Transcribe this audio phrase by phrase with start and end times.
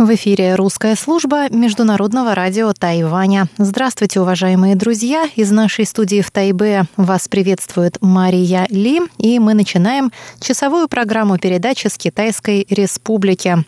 [0.00, 3.48] В эфире русская служба Международного радио Тайваня.
[3.58, 5.28] Здравствуйте, уважаемые друзья!
[5.36, 10.10] Из нашей студии в Тайбе вас приветствует Мария Ли, и мы начинаем
[10.40, 13.58] часовую программу передачи с Китайской Республики.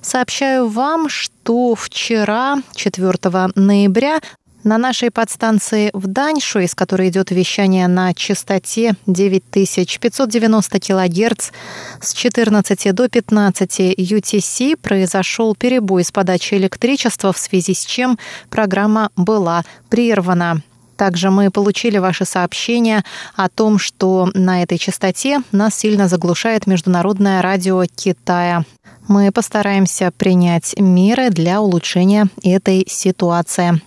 [0.00, 3.12] Сообщаю вам, что вчера, 4
[3.56, 4.20] ноября,
[4.64, 11.50] на нашей подстанции в Даньшу, из которой идет вещание на частоте 9590 кГц
[12.00, 18.18] с 14 до 15 UTC, произошел перебой с подачей электричества, в связи с чем
[18.50, 20.62] программа была прервана.
[20.96, 23.04] Также мы получили ваши сообщения
[23.34, 28.64] о том, что на этой частоте нас сильно заглушает международное радио Китая.
[29.08, 33.80] Мы постараемся принять меры для улучшения этой ситуации.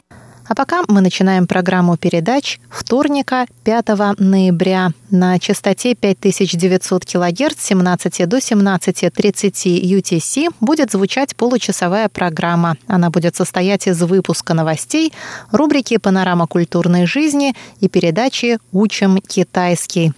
[0.48, 8.28] А пока мы начинаем программу передач вторника 5 ноября на частоте 5900 кГц с 17
[8.28, 12.78] до 17.30 UTC будет звучать получасовая программа.
[12.88, 15.14] Она будет состоять из выпуска новостей,
[15.52, 20.14] рубрики «Панорама культурной жизни» и передачи «Учим китайский».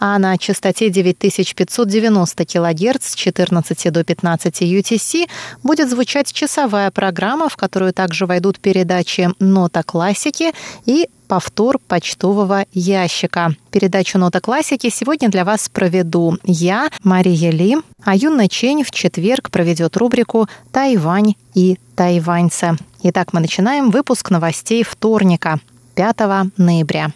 [0.00, 5.28] А на частоте 9590 кГц с 14 до 15 UTC
[5.62, 10.52] будет звучать часовая программа, в которую также войдут передачи «Нота классики»
[10.86, 13.54] и повтор почтового ящика.
[13.70, 19.50] Передачу «Нота классики» сегодня для вас проведу я, Мария Ли, а Юна Чень в четверг
[19.50, 22.76] проведет рубрику «Тайвань и тайваньцы».
[23.02, 25.60] Итак, мы начинаем выпуск новостей вторника,
[25.94, 26.16] 5
[26.56, 27.12] ноября.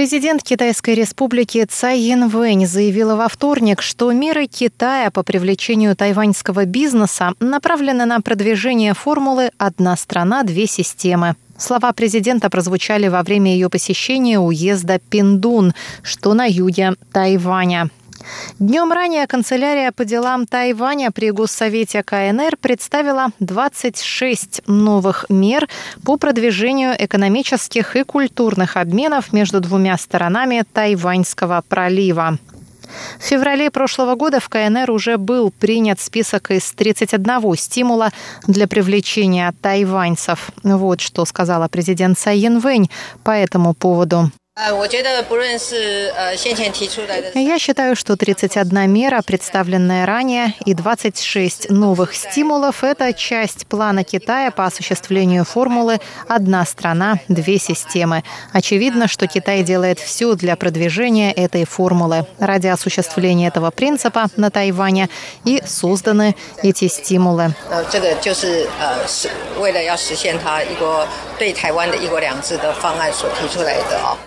[0.00, 7.34] Президент Китайской республики Цай Янвэнь заявила во вторник, что меры Китая по привлечению тайваньского бизнеса
[7.38, 11.36] направлены на продвижение формулы «одна страна, две системы».
[11.58, 17.90] Слова президента прозвучали во время ее посещения уезда Пиндун, что на юге Тайваня.
[18.58, 25.68] Днем ранее канцелярия по делам Тайваня при Госсовете КНР представила 26 новых мер
[26.04, 32.38] по продвижению экономических и культурных обменов между двумя сторонами Тайваньского пролива.
[33.18, 38.10] В феврале прошлого года в КНР уже был принят список из 31 стимула
[38.46, 40.50] для привлечения тайваньцев.
[40.62, 42.90] Вот что сказала президент Цай Янвэнь
[43.22, 44.30] по этому поводу.
[47.33, 54.51] Я считаю, что 31 мера, представленная ранее, и 26 новых стимулов – это часть плана Китая
[54.51, 55.99] по осуществлению формулы
[56.29, 58.23] «одна страна, две системы».
[58.53, 62.25] Очевидно, что Китай делает все для продвижения этой формулы.
[62.39, 65.09] Ради осуществления этого принципа на Тайване
[65.43, 66.33] и созданы
[66.63, 67.53] эти стимулы.
[69.59, 71.07] 为了要实现它一国
[71.37, 74.17] 对台湾的一国两制的方案所提出来的啊。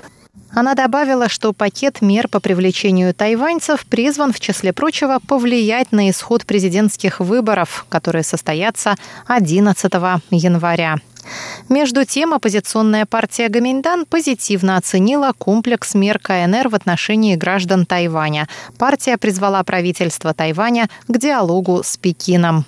[0.53, 6.45] Она добавила, что пакет мер по привлечению тайваньцев призван, в числе прочего, повлиять на исход
[6.45, 8.95] президентских выборов, которые состоятся
[9.27, 9.91] 11
[10.31, 10.97] января.
[11.69, 18.47] Между тем, оппозиционная партия Гаминьдан позитивно оценила комплекс мер КНР в отношении граждан Тайваня.
[18.77, 22.65] Партия призвала правительство Тайваня к диалогу с Пекином.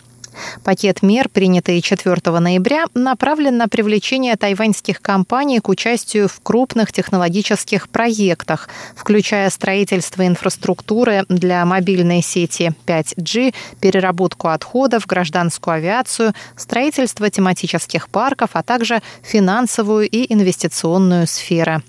[0.64, 7.90] Пакет мер, принятый 4 ноября, направлен на привлечение тайваньских компаний к участию в крупных технологических
[7.90, 18.52] проектах, включая строительство инфраструктуры для мобильной сети 5G, переработку отходов, гражданскую авиацию, строительство тематических парков,
[18.54, 21.82] а также финансовую и инвестиционную сферы.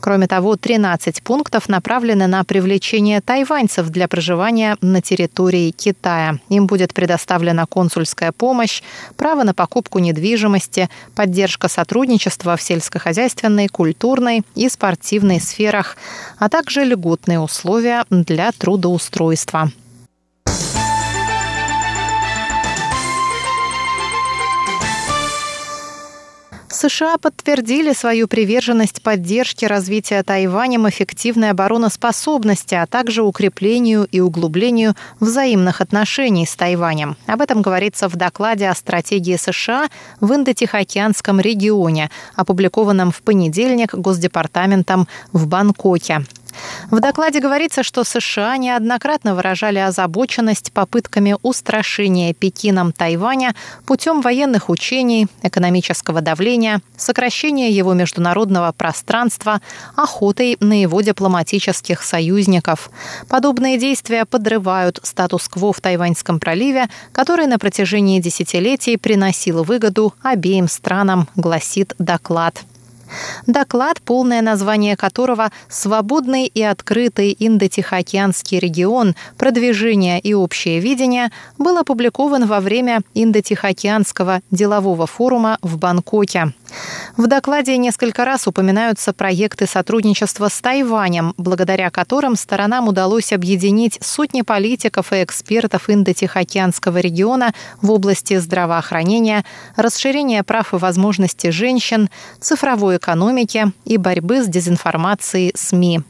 [0.00, 6.38] Кроме того, 13 пунктов направлены на привлечение тайваньцев для проживания на территории Китая.
[6.48, 7.91] Им будет предоставлена консульская
[8.32, 8.82] помощь,
[9.16, 15.96] право на покупку недвижимости, поддержка сотрудничества в сельскохозяйственной, культурной и спортивной сферах,
[16.38, 19.70] а также льготные условия для трудоустройства.
[26.72, 35.80] США подтвердили свою приверженность поддержке развития Тайванем эффективной обороноспособности, а также укреплению и углублению взаимных
[35.80, 37.16] отношений с Тайванем.
[37.26, 39.88] Об этом говорится в докладе о стратегии США
[40.20, 46.24] в Индо-Тихоокеанском регионе, опубликованном в понедельник Госдепартаментом в Бангкоке.
[46.90, 53.54] В докладе говорится, что США неоднократно выражали озабоченность попытками устрашения Пекином Тайваня
[53.86, 59.60] путем военных учений, экономического давления, сокращения его международного пространства,
[59.96, 62.90] охотой на его дипломатических союзников.
[63.28, 71.28] Подобные действия подрывают статус-кво в Тайваньском проливе, который на протяжении десятилетий приносил выгоду обеим странам,
[71.36, 72.62] гласит доклад.
[73.46, 79.14] Доклад, полное название которого «Свободный и открытый Индо-Тихоокеанский регион.
[79.36, 86.52] Продвижение и общее видение», был опубликован во время Индо-Тихоокеанского делового форума в Бангкоке.
[87.16, 94.42] В докладе несколько раз упоминаются проекты сотрудничества с Тайванем, благодаря которым сторонам удалось объединить сотни
[94.42, 99.44] политиков и экспертов Индо-Тихоокеанского региона в области здравоохранения,
[99.76, 102.08] расширения прав и возможностей женщин,
[102.40, 106.02] цифровой экономики и борьбы с дезинформацией СМИ.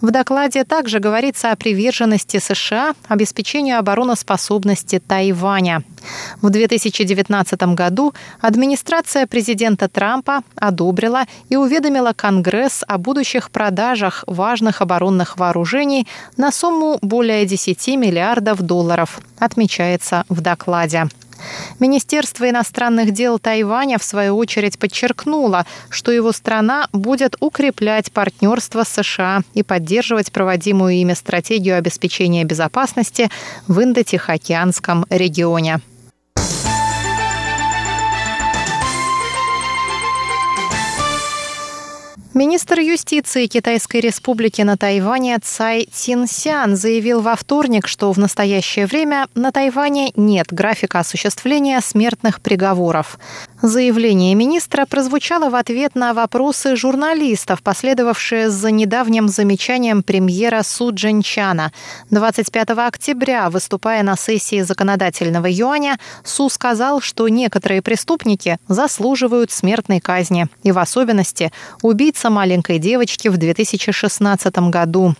[0.00, 5.82] В докладе также говорится о приверженности США обеспечению обороноспособности Тайваня.
[6.40, 15.36] В 2019 году администрация президента Трампа одобрила и уведомила Конгресс о будущих продажах важных оборонных
[15.38, 16.06] вооружений
[16.36, 21.08] на сумму более 10 миллиардов долларов, отмечается в докладе.
[21.78, 28.88] Министерство иностранных дел Тайваня, в свою очередь, подчеркнуло, что его страна будет укреплять партнерство с
[28.88, 33.30] США и поддерживать проводимую ими стратегию обеспечения безопасности
[33.66, 35.80] в Индо-Тихоокеанском регионе.
[42.38, 49.26] Министр юстиции Китайской республики на Тайване Цай Цинсян заявил во вторник, что в настоящее время
[49.34, 53.18] на Тайване нет графика осуществления смертных приговоров.
[53.60, 61.72] Заявление министра прозвучало в ответ на вопросы журналистов, последовавшие за недавним замечанием премьера Су Джинчана.
[62.10, 70.46] 25 октября, выступая на сессии законодательного юаня, Су сказал, что некоторые преступники заслуживают смертной казни,
[70.62, 71.50] и в особенности
[71.82, 75.14] убийца маленькой девочки в 2016 году.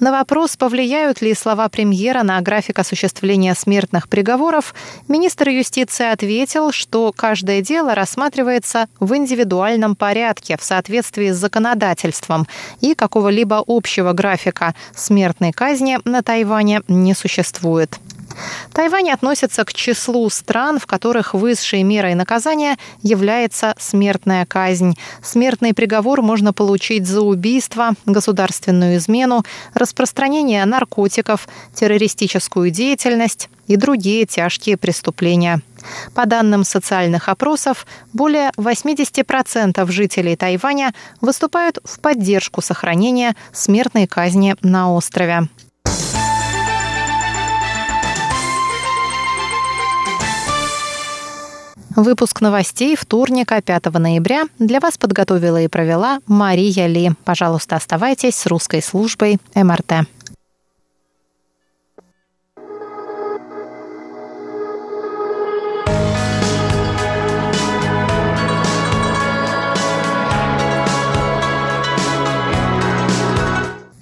[0.00, 4.74] На вопрос, повлияют ли слова премьера на график осуществления смертных приговоров,
[5.08, 12.46] министр юстиции ответил, что каждое дело рассматривается в индивидуальном порядке в соответствии с законодательством
[12.80, 17.98] и какого-либо общего графика смертной казни на Тайване не существует.
[18.72, 24.96] Тайвань относится к числу стран, в которых высшей мерой наказания является смертная казнь.
[25.22, 29.44] Смертный приговор можно получить за убийство, государственную измену,
[29.74, 35.60] распространение наркотиков, террористическую деятельность и другие тяжкие преступления.
[36.14, 44.92] По данным социальных опросов, более 80% жителей Тайваня выступают в поддержку сохранения смертной казни на
[44.92, 45.48] острове.
[51.98, 57.10] Выпуск новостей вторника, 5 ноября для вас подготовила и провела Мария Ли.
[57.24, 60.06] Пожалуйста, оставайтесь с русской службой МРТ.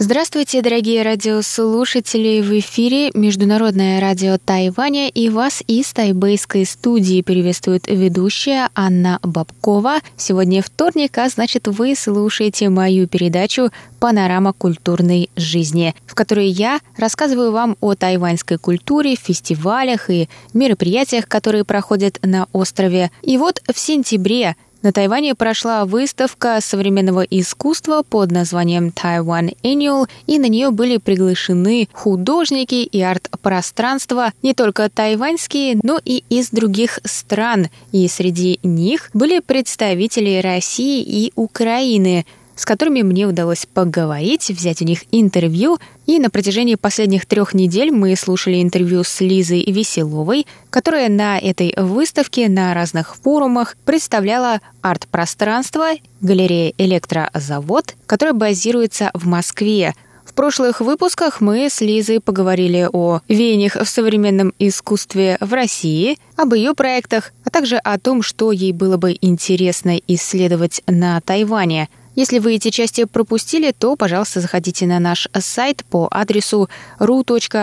[0.09, 2.41] Здравствуйте, дорогие радиослушатели!
[2.41, 9.99] В эфире Международное радио Тайваня и вас из тайбэйской студии приветствует ведущая Анна Бабкова.
[10.17, 17.51] Сегодня вторник, а значит вы слушаете мою передачу «Панорама культурной жизни», в которой я рассказываю
[17.51, 23.11] вам о тайваньской культуре, фестивалях и мероприятиях, которые проходят на острове.
[23.23, 24.55] И вот в сентябре
[24.87, 31.89] на Тайване прошла выставка современного искусства под названием Taiwan Annual, и на нее были приглашены
[31.93, 37.67] художники и арт-пространства не только тайваньские, но и из других стран.
[37.91, 42.25] И среди них были представители России и Украины–
[42.57, 45.79] с которыми мне удалось поговорить, взять у них интервью.
[46.07, 51.75] И на протяжении последних трех недель мы слушали интервью с Лизой Веселовой, которая на этой
[51.77, 59.95] выставке на разных форумах представляла арт-пространство галерея «Электрозавод», которая базируется в Москве.
[60.25, 66.53] В прошлых выпусках мы с Лизой поговорили о веяниях в современном искусстве в России, об
[66.55, 72.41] ее проектах, а также о том, что ей было бы интересно исследовать на Тайване– Если
[72.41, 76.69] вы эти части пропустили, то, пожалуйста, заходите на наш сайт по адресу
[76.99, 77.59] ru.rti.org.tw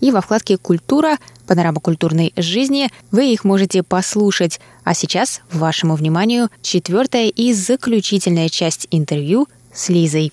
[0.00, 4.60] и во вкладке «Культура» панорама культурной жизни, вы их можете послушать.
[4.84, 10.32] А сейчас вашему вниманию четвертая и заключительная часть интервью с Лизой.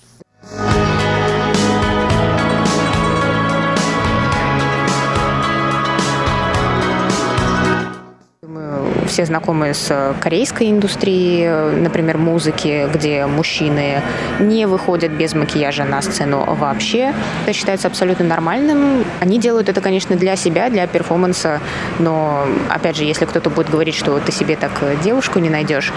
[9.06, 14.02] Все знакомы с корейской индустрией, например, музыки, где мужчины
[14.40, 17.12] не выходят без макияжа на сцену вообще.
[17.44, 19.04] Это считается абсолютно нормальным.
[19.20, 21.60] Они делают это, конечно, для себя, для перформанса,
[21.98, 24.72] но, опять же, если кто-то будет говорить, что ты себе так
[25.02, 25.92] девушку не найдешь,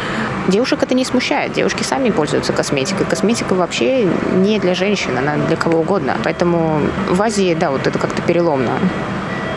[0.48, 1.54] девушек это не смущает.
[1.54, 3.06] Девушки сами пользуются косметикой.
[3.06, 6.18] Косметика вообще не для женщин, она для кого угодно.
[6.24, 8.80] Поэтому в Азии, да, вот это как-то переломно.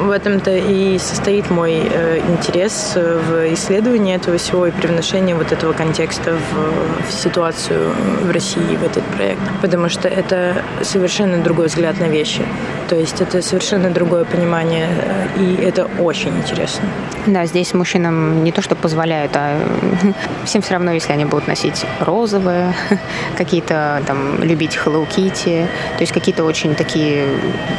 [0.03, 5.73] В этом-то и состоит мой э, интерес в исследовании этого всего и привношении вот этого
[5.73, 7.93] контекста в, в ситуацию
[8.23, 9.41] в России, в этот проект.
[9.61, 12.43] Потому что это совершенно другой взгляд на вещи.
[12.89, 16.85] То есть это совершенно другое понимание, э, и это очень интересно.
[17.27, 19.57] Да, здесь мужчинам не то, что позволяют, а
[20.45, 22.75] всем все равно, если они будут носить розовые,
[23.39, 25.67] какие-то там любить Hello Kitty,
[25.97, 27.25] то есть какие-то очень такие,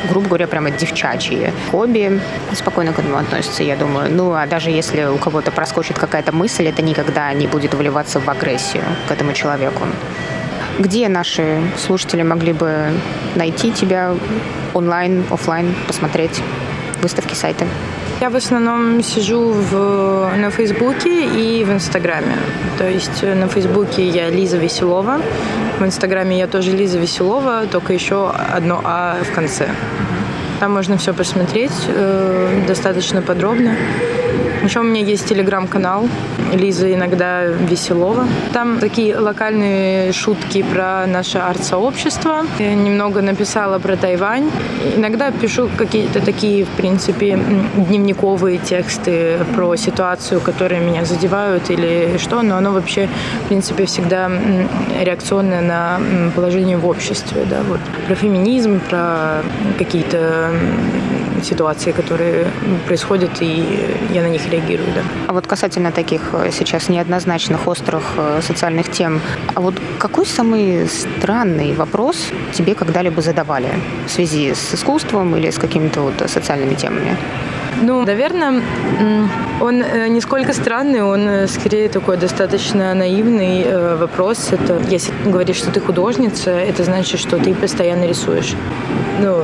[0.09, 2.12] грубо говоря, прямо девчачьи хобби,
[2.53, 4.11] спокойно к этому относятся, я думаю.
[4.11, 8.29] Ну, а даже если у кого-то проскочит какая-то мысль, это никогда не будет выливаться в
[8.29, 9.83] агрессию к этому человеку.
[10.79, 12.91] Где наши слушатели могли бы
[13.35, 14.15] найти тебя
[14.73, 16.41] онлайн, офлайн, посмотреть
[17.01, 17.65] выставки, сайты?
[18.21, 22.37] Я в основном сижу в, на Фейсбуке и в Инстаграме.
[22.77, 25.19] То есть э, на Фейсбуке я Лиза Веселова,
[25.79, 29.67] в Инстаграме я тоже Лиза Веселова, только еще одно А в конце.
[30.63, 33.75] Там можно все посмотреть э, достаточно подробно.
[34.63, 36.07] Еще у меня есть телеграм-канал
[36.55, 38.27] Лиза иногда Веселова.
[38.53, 42.45] Там такие локальные шутки про наше арт-сообщество.
[42.59, 44.51] Я немного написала про Тайвань.
[44.95, 47.39] Иногда пишу какие-то такие, в принципе,
[47.75, 53.09] дневниковые тексты про ситуацию, которые меня задевают или что, но оно вообще,
[53.45, 54.29] в принципе, всегда
[55.01, 55.99] реакционное на
[56.35, 57.45] положение в обществе.
[57.49, 57.61] Да?
[57.67, 57.79] Вот.
[58.07, 59.41] Про феминизм, про
[59.77, 60.51] какие-то
[61.43, 62.47] ситуации, которые
[62.87, 63.63] происходят, и
[64.13, 64.87] я на них реагирую.
[64.95, 65.01] Да.
[65.27, 69.21] А вот касательно таких э, сейчас неоднозначных, острых э, социальных тем,
[69.55, 72.17] а вот какой самый странный вопрос
[72.53, 73.69] тебе когда-либо задавали
[74.07, 77.17] в связи с искусством или с какими-то вот социальными темами?
[77.81, 78.61] Ну, наверное,
[79.61, 84.51] он э, не сколько странный, он скорее такой достаточно наивный вопрос.
[84.51, 88.55] Это если говоришь, что ты художница, это значит, что ты постоянно рисуешь
[89.19, 89.43] ну,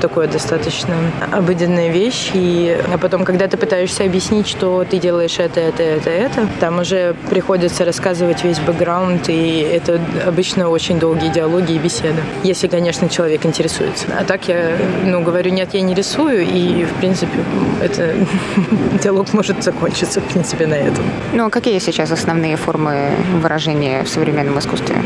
[0.00, 0.94] такое достаточно
[1.30, 2.30] обыденная вещь.
[2.34, 6.80] И, а потом, когда ты пытаешься объяснить, что ты делаешь это, это, это, это, там
[6.80, 12.20] уже приходится рассказывать весь бэкграунд, и это обычно очень долгие диалоги и беседы.
[12.42, 14.06] Если, конечно, человек интересуется.
[14.18, 17.38] А так я, ну, говорю, нет, я не рисую, и, в принципе,
[17.82, 18.14] это
[19.02, 21.04] диалог может закончиться, в принципе, на этом.
[21.32, 24.96] Ну, а какие сейчас основные формы выражения в современном искусстве?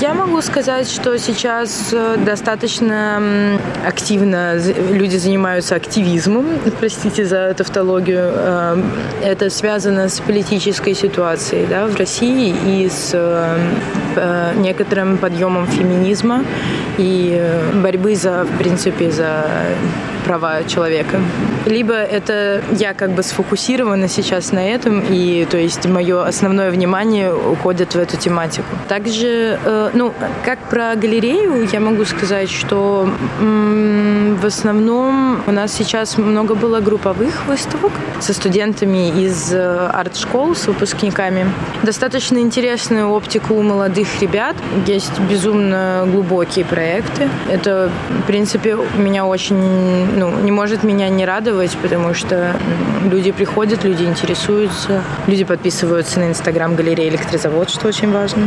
[0.00, 3.18] Я могу сказать, что сейчас э, достаточно
[3.86, 4.56] активно
[4.90, 6.46] люди занимаются активизмом,
[6.80, 8.30] простите за тавтологию.
[8.32, 8.82] Э,
[9.22, 16.44] это связано с политической ситуацией да, в России и с э, некоторым подъемом феминизма
[16.98, 17.42] и
[17.74, 19.44] борьбы за, в принципе, за
[20.26, 21.20] права человека.
[21.66, 27.32] Либо это я как бы сфокусирована сейчас на этом, и то есть мое основное внимание
[27.34, 28.66] уходит в эту тематику.
[28.88, 30.12] Также, э, ну,
[30.44, 33.08] как про галерею, я могу сказать, что
[33.40, 40.54] м- в основном у нас сейчас много было групповых выставок со студентами из э, арт-школ,
[40.54, 41.46] с выпускниками.
[41.82, 44.56] Достаточно интересную оптику у молодых ребят.
[44.86, 47.28] Есть безумно глубокие проекты.
[47.50, 47.90] Это,
[48.22, 52.56] в принципе, меня очень ну, не может меня не радовать, потому что
[53.04, 58.42] люди приходят, люди интересуются, люди подписываются на инстаграм галереи электрозавод, что очень важно.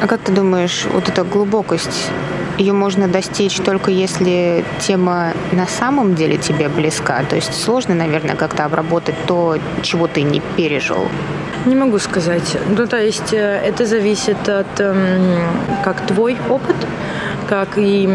[0.00, 2.10] А как ты думаешь, вот эта глубокость,
[2.58, 7.22] ее можно достичь только если тема на самом деле тебе близка?
[7.28, 11.08] То есть сложно, наверное, как-то обработать то, чего ты не пережил?
[11.66, 12.56] Не могу сказать.
[12.76, 15.38] Ну, то есть э, это зависит от эм,
[15.84, 16.76] как твой опыт,
[17.52, 18.08] как и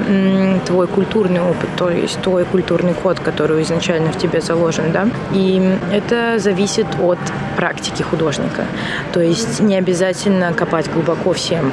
[0.66, 5.08] твой культурный опыт, то есть твой культурный код, который изначально в тебе заложен, да.
[5.32, 7.20] И это зависит от
[7.56, 8.66] практики художника.
[9.14, 11.72] То есть не обязательно копать глубоко всем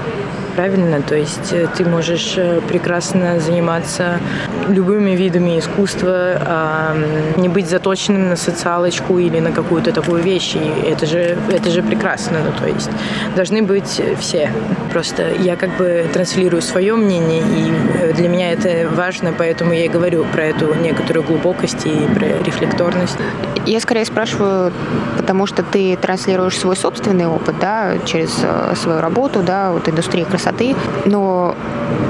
[0.54, 1.02] правильно?
[1.02, 4.18] То есть э, ты можешь э, прекрасно заниматься
[4.68, 6.96] любыми видами искусства, а
[7.36, 10.56] не быть заточенным на социалочку или на какую-то такую вещь.
[10.56, 12.38] И это же, это же прекрасно.
[12.44, 12.90] Ну, то есть
[13.36, 14.50] должны быть все.
[14.92, 19.88] Просто я как бы транслирую свое мнение, и для меня это важно, поэтому я и
[19.88, 23.16] говорю про эту некоторую глубокость и про рефлекторность.
[23.66, 24.72] Я скорее спрашиваю,
[25.16, 30.24] потому что ты транслируешь свой собственный опыт, да, через э, свою работу, да, вот индустрии
[30.24, 30.43] красоты.
[31.06, 31.54] Но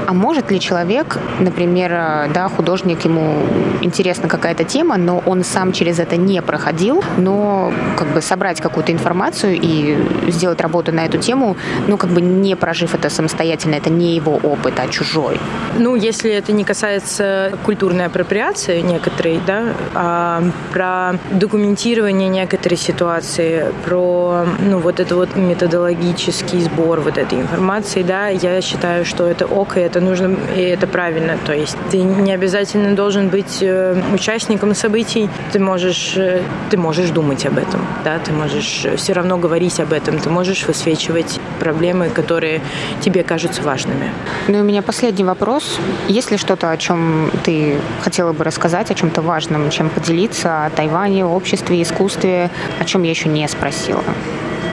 [0.07, 3.43] а может ли человек, например, э, да, художник, ему
[3.81, 8.91] интересна какая-то тема, но он сам через это не проходил, но как бы собрать какую-то
[8.91, 9.97] информацию и
[10.27, 11.55] сделать работу на эту тему,
[11.87, 15.39] ну, как бы не прожив это самостоятельно, это не его опыт, а чужой?
[15.77, 24.45] Ну, если это не касается культурной апроприации некоторой, да, а про документирование некоторой ситуации, про,
[24.59, 29.77] ну, вот это вот методологический сбор вот этой информации, да, я считаю, что это ок,
[29.77, 31.37] и это нужно, и это правильно.
[31.45, 37.09] То есть ты не обязательно должен быть э, участником событий, ты можешь, э, ты можешь
[37.09, 42.09] думать об этом, да, ты можешь все равно говорить об этом, ты можешь высвечивать проблемы,
[42.09, 42.61] которые
[43.01, 44.11] тебе кажутся важными.
[44.47, 45.79] Ну и у меня последний вопрос.
[46.07, 50.69] Есть ли что-то, о чем ты хотела бы рассказать, о чем-то важном, чем поделиться, о
[50.69, 52.49] Тайване, обществе, искусстве,
[52.79, 54.03] о чем я еще не спросила?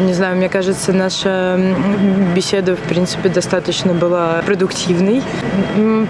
[0.00, 1.58] Не знаю, мне кажется, наша
[2.34, 5.22] беседа, в принципе, достаточно была продуктивной.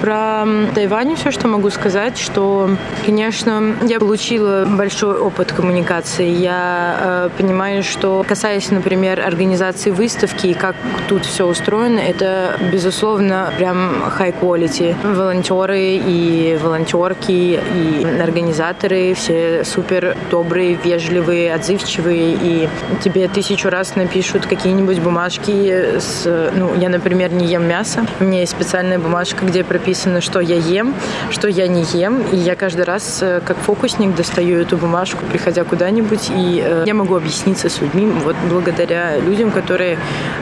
[0.01, 2.71] Про Тайвань все, что могу сказать, что,
[3.05, 6.29] конечно, я получила большой опыт коммуникации.
[6.29, 10.77] Я э, понимаю, что касаясь, например, организации выставки и как
[11.09, 14.95] тут все устроено, это, безусловно, прям high quality.
[15.03, 22.69] Волонтеры и волонтерки, и организаторы все супер добрые, вежливые, отзывчивые, и
[23.03, 26.51] тебе тысячу раз напишут какие-нибудь бумажки с...
[26.55, 28.07] Ну, я, например, не ем мясо.
[28.21, 30.95] У меня есть специальная бумажка, где прописано, что я ем,
[31.31, 32.23] что я не ем.
[32.33, 36.95] И я каждый раз, э, как фокусник, достаю эту бумажку, приходя куда-нибудь, и э, я
[36.95, 39.99] могу объясниться с людьми вот благодаря людям, которые,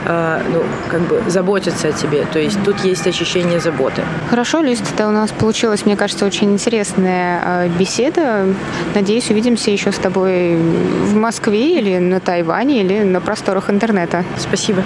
[0.07, 2.27] э, ну, как бы заботятся о тебе.
[2.33, 4.03] То есть тут есть ощущение заботы.
[4.29, 8.47] Хорошо, Лист, это у нас получилась, мне кажется, очень интересная э, беседа.
[8.95, 14.25] Надеюсь, увидимся еще с тобой в Москве или на Тайване, или на просторах интернета.
[14.39, 14.83] Спасибо.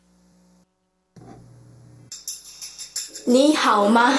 [3.28, 4.12] 你好吗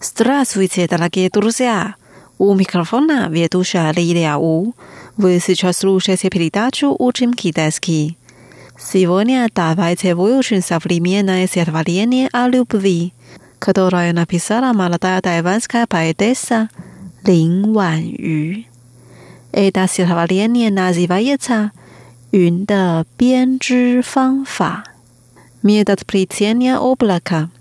[0.00, 1.94] ？Здравствуйте, дорогие друзья!
[2.38, 4.74] У микрофона ведущая Лилия У.
[5.16, 8.18] Вы сейчас слушаете передачу «Учим китайский».
[8.78, 13.12] Сегодня давайте выучим современное стихотворение о любви,
[13.58, 16.68] которое написала молодая тайванская поэтесса
[17.24, 18.64] Лин Ван Ю.
[19.52, 21.70] Это стихотворение называется
[22.32, 24.84] «Юн de 编织方法»
[25.62, 27.55] метод плетения облака –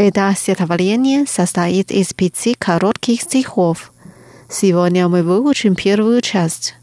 [0.00, 3.92] это стихотворение состоит из пяти коротких стихов.
[4.48, 6.74] Сегодня мы выучим первую часть.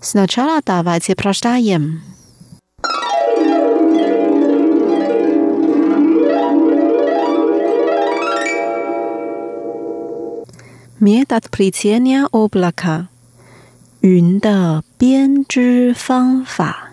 [0.00, 2.02] Сначала давайте прочитаем.
[10.98, 13.08] Метод плетения облака.
[14.02, 16.90] 云的编织方法。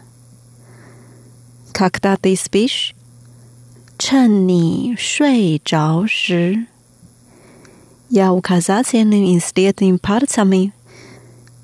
[1.72, 2.94] Когда ты спишь,
[3.99, 6.67] 趁你睡着时
[8.11, 10.73] Ja ukazacie nim istotnym palcami，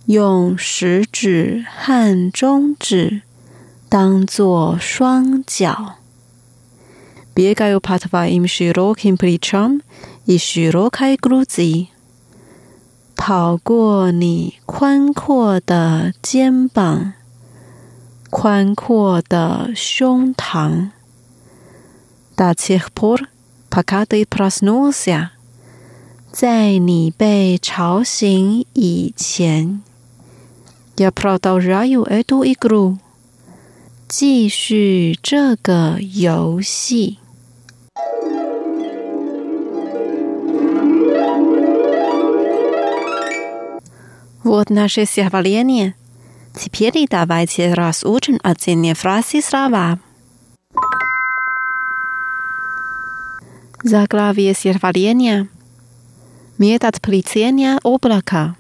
[0.06, 3.22] 用食指和中指
[3.88, 5.96] 当做双脚
[7.34, 7.80] plecom
[10.26, 11.88] i szerokaj gruzi，
[13.16, 17.14] 跑过你宽阔的肩膀
[18.30, 20.90] 宽阔的胸膛
[22.39, 23.29] До тех пор,
[23.69, 25.29] пока ты проснулся，
[26.31, 29.81] 在你被吵醒以前。
[30.97, 32.97] Я продолжаю эту игру，
[34.07, 37.19] 继续这个游戏。
[44.43, 45.95] Вот наше стихотворение.
[46.53, 49.99] Теперь давайте разучим отдельные фразы слова.
[53.82, 55.14] Zaglavia serfalia
[56.58, 58.56] mia d'plicienia obłaka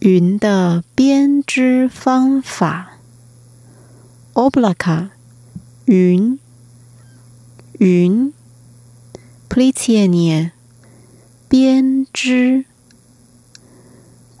[0.00, 2.98] 云的编织方法。
[4.34, 5.08] Obłaka
[5.86, 6.38] 云
[7.78, 8.34] 云
[9.48, 10.50] plicienia
[11.48, 12.66] 编织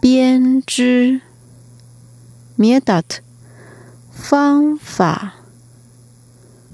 [0.02, 1.22] 编织
[2.58, 3.22] mia d'
[4.12, 5.32] 方法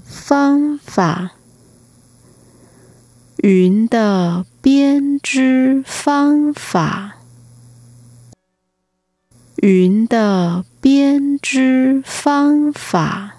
[0.03, 1.44] 方法。
[3.44, 7.16] 云的编织方法，
[9.56, 13.36] 云的编织方法。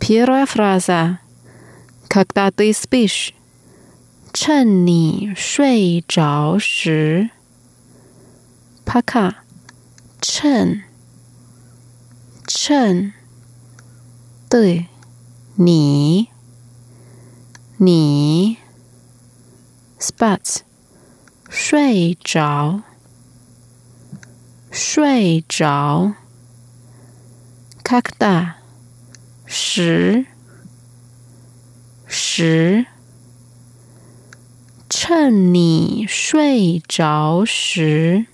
[0.00, 1.18] Первая фраза.
[2.08, 3.32] Когда ты спишь?
[4.32, 7.30] 趁你睡着时，
[8.84, 9.44] 帕卡，
[10.20, 10.82] 趁，
[12.46, 13.12] 趁，
[14.51, 14.87] 对，
[15.55, 16.27] 你，
[17.77, 18.57] 你
[19.97, 20.57] ，spots，
[21.49, 22.81] 睡着，
[24.69, 26.15] 睡着，
[27.81, 28.57] 卡克达，
[29.45, 30.25] 十，
[32.05, 32.87] 十。
[34.89, 38.25] 趁你睡着时，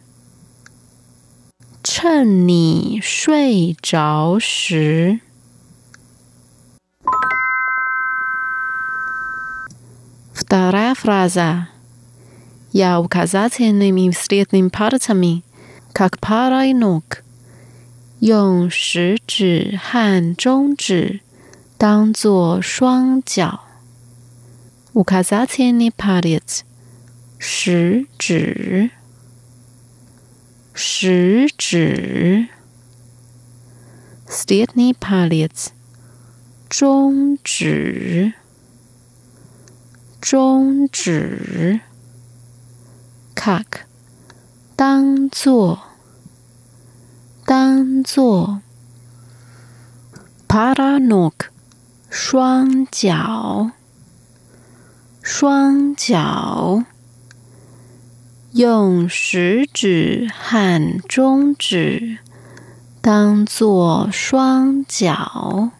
[1.83, 5.19] 趁你睡着时。
[10.46, 11.68] Вторая фраза.
[12.72, 15.42] Я указательными и средним пальцами,
[15.92, 17.22] как пара ног,
[18.20, 21.20] 用食指和中指
[21.76, 23.60] 当做双脚。
[24.94, 26.64] Указательный палец，
[27.38, 28.90] 食指，
[30.72, 32.48] 食指。
[34.28, 35.72] Средний палец，
[36.68, 38.34] 中指，
[40.19, 41.79] 中指
[43.35, 43.63] cut
[44.75, 45.79] 当做
[47.45, 48.61] 当做
[50.47, 51.33] ，paranok，
[52.09, 53.71] 双脚
[55.21, 56.83] 双脚
[58.51, 62.17] 用食指和中指
[63.01, 65.71] 当做双脚。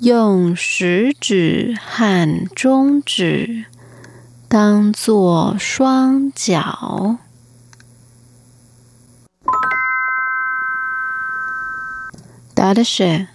[0.00, 3.66] 用食指和中指
[4.48, 7.18] 当做双脚
[12.54, 13.26] 答案是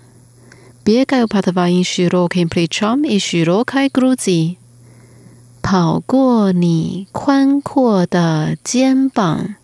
[0.83, 4.57] 别给我 biegaj opatrywając szerokim pleczom i szerokiej grudzi.
[5.61, 9.55] 跑过你宽阔的肩膀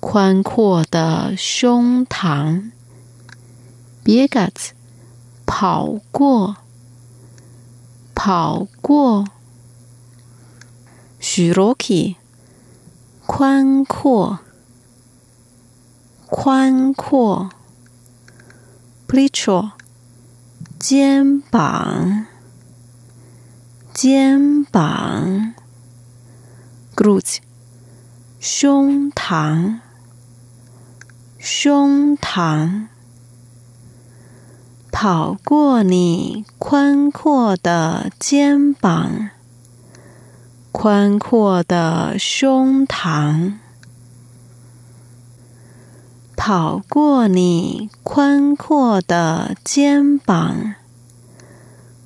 [0.00, 2.70] 宽阔的胸膛
[4.04, 4.72] Biegač.
[5.54, 6.56] 跑过，
[8.14, 9.26] 跑过。
[11.20, 12.16] shiraki，
[13.26, 14.38] 宽阔，
[16.26, 17.50] 宽阔。
[19.06, 19.72] pletro，
[20.78, 22.24] 肩膀，
[23.92, 25.52] 肩膀。
[26.96, 27.40] glutes，
[28.40, 29.80] 胸膛，
[31.38, 32.88] 胸膛。
[34.91, 39.29] 跑过你宽阔的肩膀，
[40.71, 43.53] 宽阔的胸膛。
[46.35, 50.75] 跑过你宽阔的肩膀，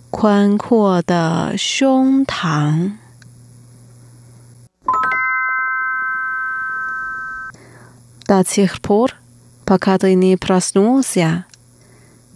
[0.10, 2.94] 宽阔的胸膛。
[8.28, 9.12] До тех пор,
[9.66, 11.44] пока ты не проснулся，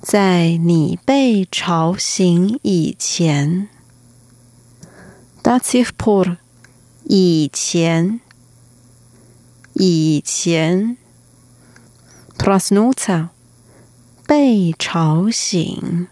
[0.02, 3.68] 在你被吵醒以前
[5.42, 6.38] ，dativ por
[7.04, 8.18] 以前，
[9.74, 10.96] 以前
[12.38, 13.28] ，prasnuta
[14.26, 16.08] 被吵醒，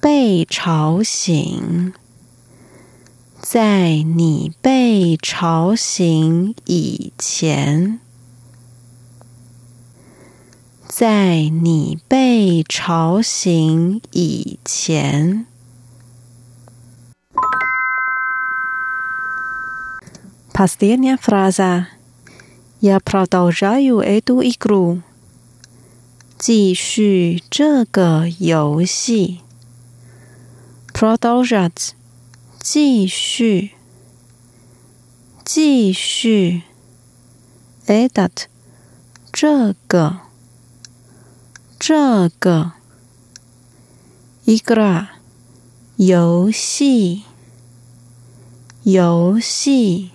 [0.00, 1.94] 被吵醒，
[3.40, 8.01] 在你被吵醒以前。
[10.91, 15.45] 在你被吵醒以前。
[20.53, 21.87] Последняя фраза.
[22.81, 25.01] Я продолжаю эту игру.
[26.39, 29.41] 继续这个游戏。
[30.93, 31.93] Продолжать.
[32.59, 33.71] 继续，
[35.45, 36.63] 继续。
[37.85, 38.47] Этот，
[39.31, 40.21] 这个，
[41.84, 42.74] 这个
[45.96, 47.24] 游戏，
[48.84, 50.12] 游戏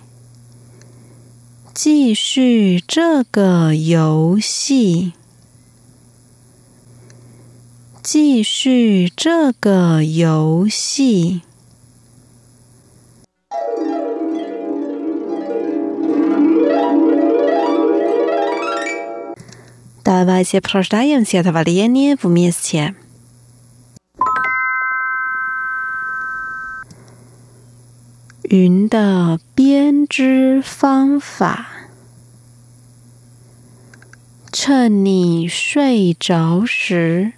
[1.74, 5.12] 继续，这个游戏
[8.02, 11.42] 继续，这个游戏。
[20.08, 21.60] 大家好，我是小豆芽。
[21.60, 22.82] 欢迎收听
[28.44, 31.68] 《云的编织方法》。
[34.50, 37.34] 趁你睡着时，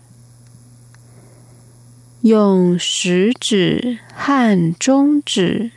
[2.20, 5.72] 用食指和中指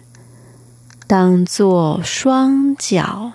[1.08, 3.32] 当做双脚。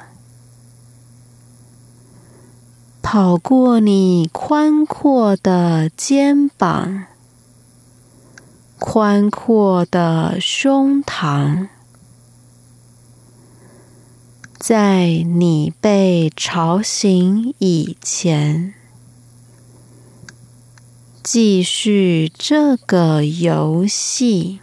[3.07, 7.05] 跑过你宽阔的肩膀，
[8.79, 11.67] 宽阔的胸膛，
[14.57, 18.73] 在你被吵醒以前，
[21.21, 24.59] 继续这个游戏。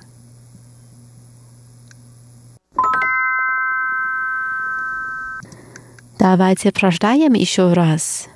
[6.19, 8.27] Давайте прочитаем еще раз.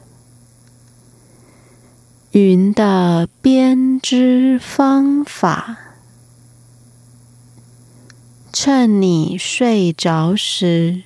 [2.31, 5.77] 云的编织方法，
[8.53, 11.01] 趁你睡着时，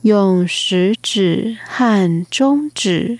[0.00, 3.18] 用食指和中指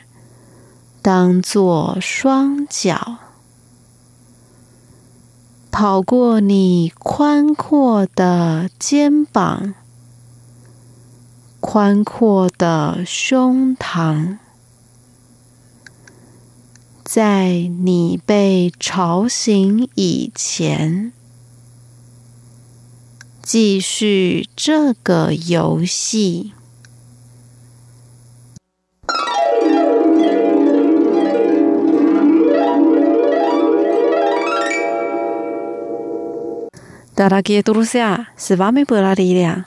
[1.03, 3.19] 当做双脚，
[5.71, 9.75] 跑过你宽阔的肩膀，
[11.61, 14.39] 宽阔的胸膛。
[17.04, 21.12] 在你被吵醒以前，
[23.42, 26.54] 继续这个游戏。
[37.16, 39.66] Дорогие друзья, с вами была Лилия.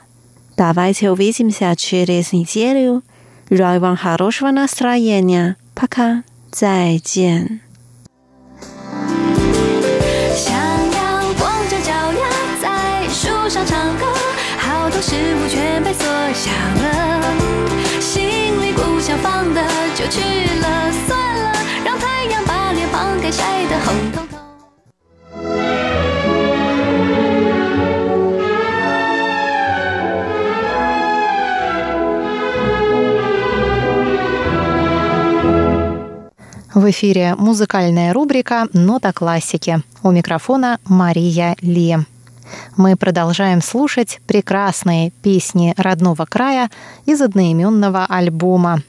[0.57, 3.03] Давайте увидимся через неделю.
[3.51, 5.55] Желаю вам хорошего настроения.
[5.75, 6.23] Пока.
[6.50, 7.60] 再见。
[10.34, 12.28] 想要光着脚丫
[12.60, 14.06] 在树上唱歌，
[14.58, 18.26] 好多事物全被缩小了，心
[18.62, 19.62] 里不想放的
[19.94, 20.20] 就去
[20.60, 21.52] 了，算了，
[21.84, 24.37] 让太阳把脸庞给晒得红彤彤。
[36.90, 39.82] Эфире музыкальная рубрика «Нота классики».
[40.02, 41.98] У микрофона Мария Ли.
[42.76, 46.70] Мы продолжаем слушать прекрасные песни родного края
[47.04, 48.82] из одноименного альбома.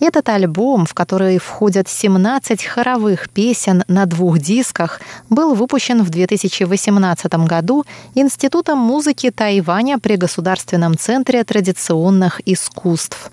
[0.00, 7.34] Этот альбом, в который входят 17 хоровых песен на двух дисках, был выпущен в 2018
[7.46, 13.30] году Институтом музыки Тайваня при Государственном центре традиционных искусств.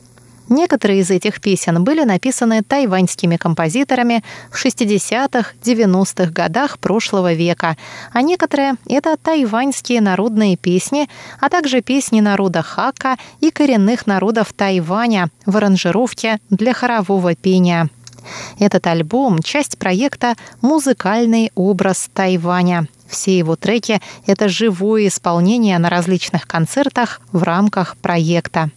[0.51, 7.77] Некоторые из этих песен были написаны тайваньскими композиторами в 60-х, 90-х годах прошлого века,
[8.11, 11.07] а некоторые— это тайваньские народные песни,
[11.39, 17.89] а также песни народа Хака и коренных народов Тайваня в аранжировке для хорового пения.
[18.59, 22.89] Этот альбом— часть проекта «Музыкальный образ Тайваня».
[23.07, 28.69] Все его треки— это живое исполнение на различных концертах в рамках проекта.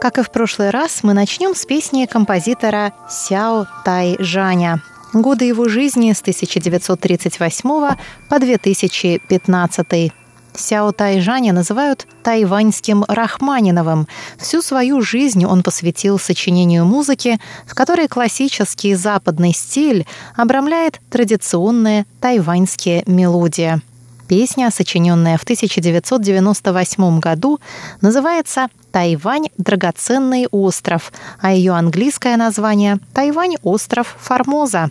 [0.00, 4.80] Как и в прошлый раз, мы начнем с песни композитора Сяо Тай Жаня.
[5.12, 7.96] Годы его жизни с 1938
[8.28, 10.12] по 2015.
[10.54, 14.06] Сяо Тайжаня называют тайваньским Рахманиновым.
[14.38, 20.06] Всю свою жизнь он посвятил сочинению музыки, в которой классический западный стиль
[20.36, 23.80] обрамляет традиционные тайваньские мелодии.
[24.28, 27.60] Песня, сочиненная в 1998 году,
[28.02, 34.90] называется «Тайвань– драгоценный остров», а ее английское название– «Тайвань– остров Формоза».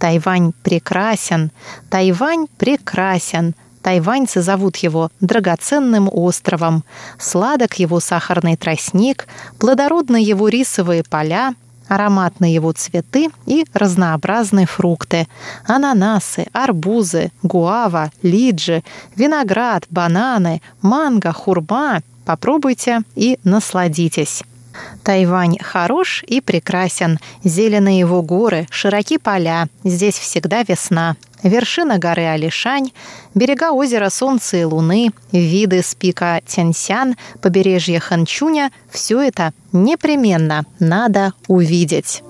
[0.00, 1.52] Тайвань прекрасен,
[1.90, 6.84] Тайвань прекрасен, Тайваньцы зовут его драгоценным островом.
[7.18, 9.26] Сладок его сахарный тростник,
[9.58, 11.54] плодородны его рисовые поля,
[11.92, 15.28] ароматны его цветы и разнообразные фрукты.
[15.66, 18.82] Ананасы, арбузы, гуава, лиджи,
[19.14, 22.00] виноград, бананы, манго, хурма.
[22.24, 24.42] Попробуйте и насладитесь.
[25.02, 27.18] Тайвань хорош и прекрасен.
[27.44, 29.68] Зеленые его горы, широки поля.
[29.84, 31.16] Здесь всегда весна.
[31.42, 32.92] Вершина горы Алишань,
[33.34, 41.32] берега озера Солнца и Луны, виды с пика Тяньсян, побережье Ханчуня– все это непременно надо
[41.48, 42.22] увидеть.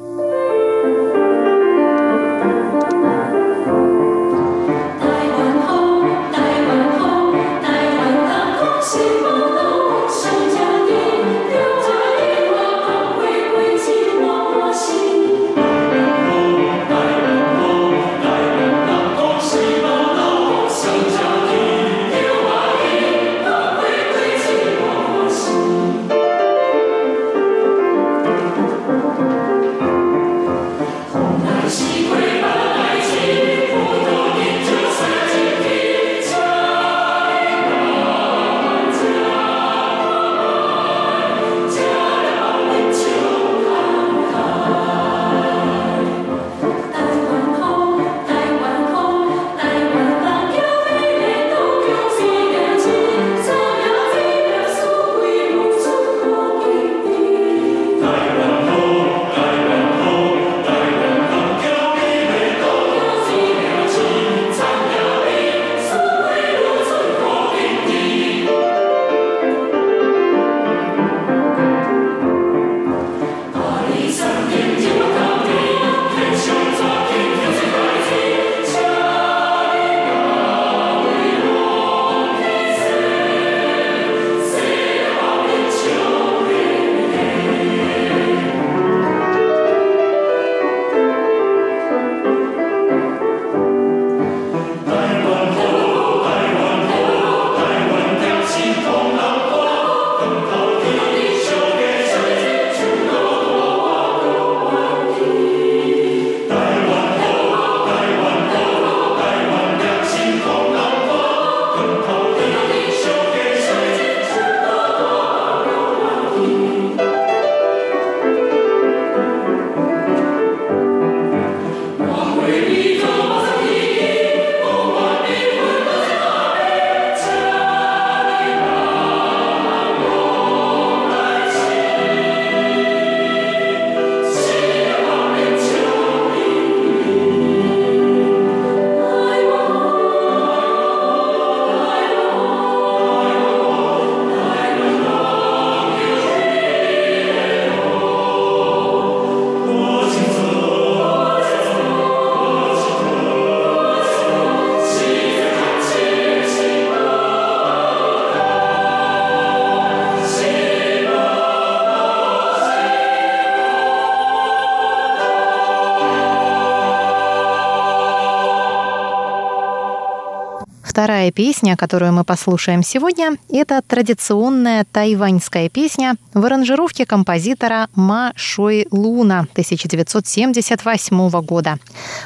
[171.62, 179.46] Песня, которую мы послушаем сегодня, это традиционная тайваньская песня в аранжировке композитора Ма Шуй Луна
[179.52, 181.78] 1978 года.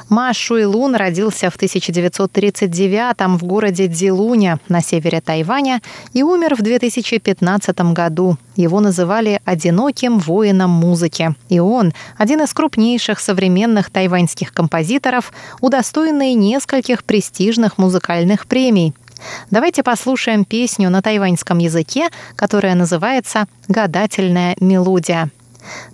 [0.08, 5.82] Ма Шуй Лун родился в 1939 в городе Дзилуня на севере Тайваня
[6.14, 8.38] и умер в 2015 году.
[8.56, 11.34] Его называли «одиноким воином музыки».
[11.50, 18.94] И он– один из крупнейших современных тайваньских композиторов, удостоенный нескольких престижных музыкальных премий.
[19.50, 25.30] Давайте послушаем песню на тайваньском языке, которая называется «Гадательная мелодия».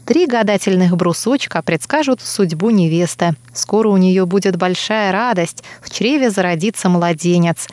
[0.04, 3.34] Три гадательных брусочка предскажут судьбу невесты.
[3.54, 7.68] Скоро у нее будет большая радость, в чреве зародится младенец.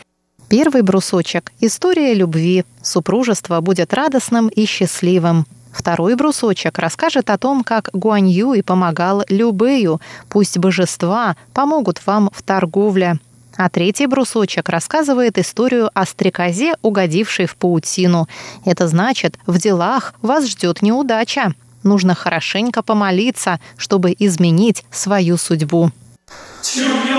[0.48, 2.66] Первый брусочек– история любви.
[2.82, 5.46] Супружество будет радостным и счастливым.
[5.72, 10.02] Второй брусочек расскажет о том, как Гуань Юй помогал Любэю.
[10.28, 13.20] Пусть божества помогут вам в торговле.
[13.60, 18.30] А третий брусочек рассказывает историю о стрекозе, угодившей в паутину.
[18.64, 21.54] Это значит, в делах вас ждет неудача.
[21.84, 25.92] Нужно хорошенько помолиться, чтобы изменить свою судьбу.
[26.62, 27.19] 秋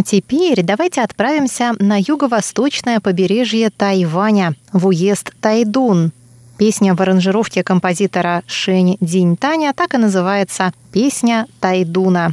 [0.00, 6.12] А теперь давайте отправимся на юго-восточное побережье Тайваня, в уезд Тайдун.
[6.56, 12.32] Песня в аранжировке композитора Шэнь Диньтаня так и называется «Песня Тайдуна».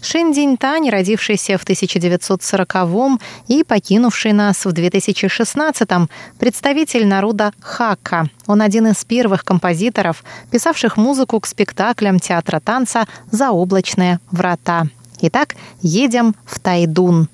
[0.00, 6.08] Шэнь Диньтань, родившийся в 1940-м и покинувший нас в 2016-м,
[6.38, 8.28] представитель народа Хакка.
[8.46, 14.86] Он один из первых композиторов, писавших музыку к спектаклям театра танца «Заоблачные врата».
[15.22, 17.28] Итак, едем в Тайдун.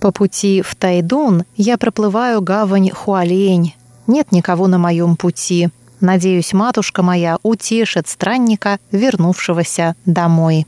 [0.00, 3.74] По пути в Тайдун я проплываю гавань Хуалень.
[4.06, 5.68] Нет никого на моем пути.
[6.00, 10.66] Надеюсь, матушка моя утешит странника, вернувшегося домой.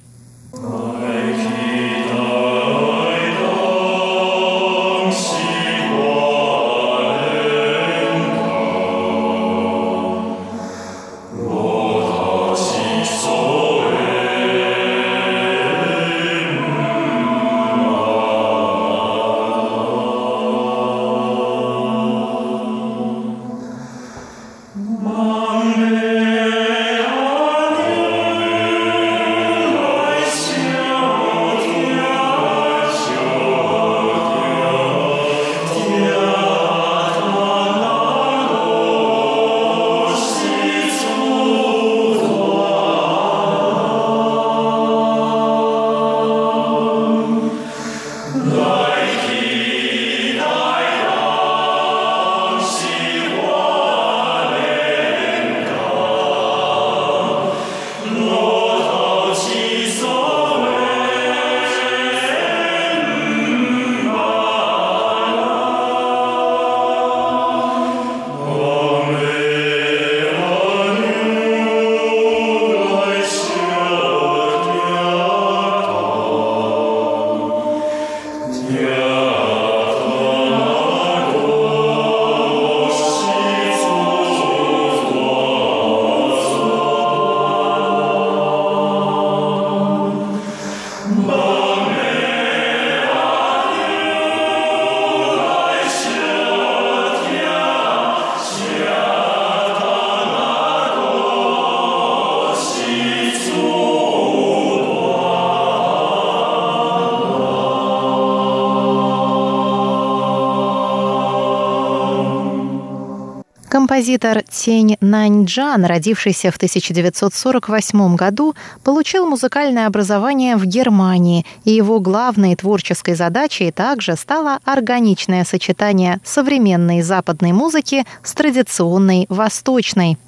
[113.72, 118.54] Композитор Тень Наньджан, родившийся в 1948 году,
[118.84, 127.00] получил музыкальное образование в Германии, и его главной творческой задачей также стало органичное сочетание современной
[127.00, 130.18] западной музыки с традиционной восточной.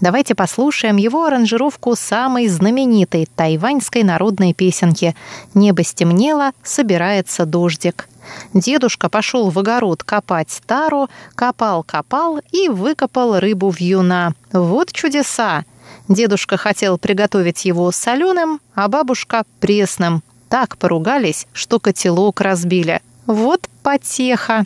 [0.00, 5.16] Давайте послушаем его аранжировку самой знаменитой тайваньской народной песенки
[5.54, 8.08] «Небо стемнело, собирается дождик».
[8.52, 14.32] Дедушка пошел в огород копать тару, копал-копал и выкопал рыбу в юна.
[14.52, 15.64] Вот чудеса!
[16.08, 20.22] Дедушка хотел приготовить его соленым, а бабушка— пресным.
[20.48, 23.00] Так поругались, что котелок разбили.
[23.26, 24.64] Вот потеха!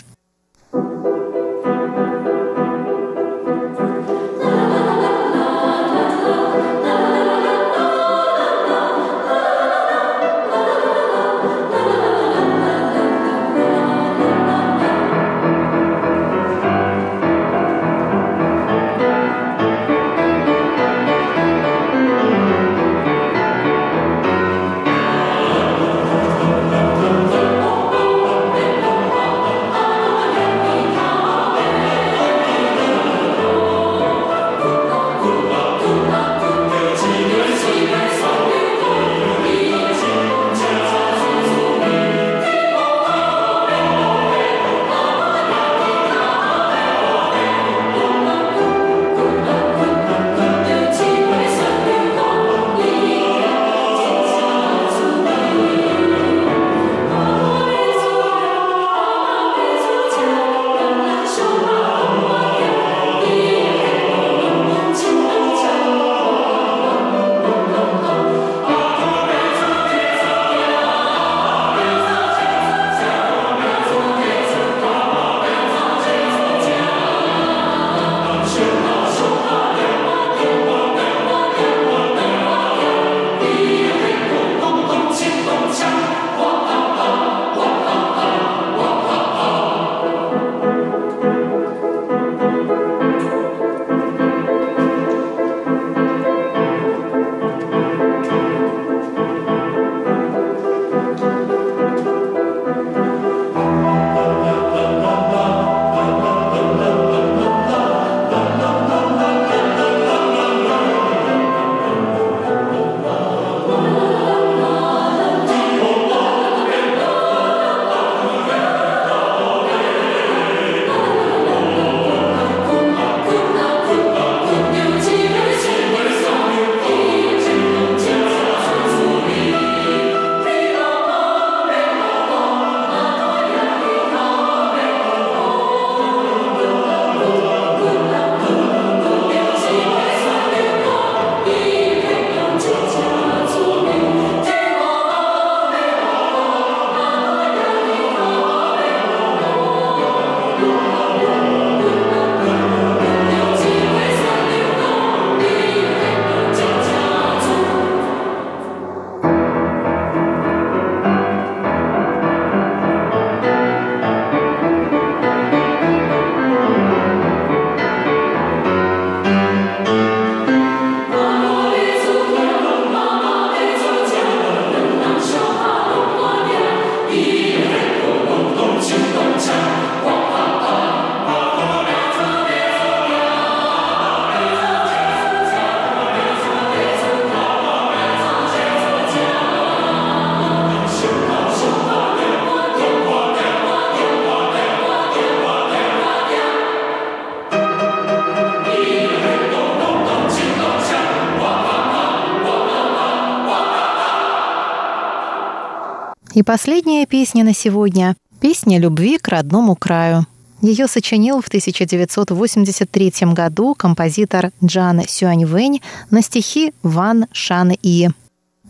[206.41, 210.25] И последняя песня на сегодня– песня любви к родному краю.
[210.63, 218.09] Ее сочинил в 1983 году композитор Джан Сюаньвэнь на стихи Ван Шан И.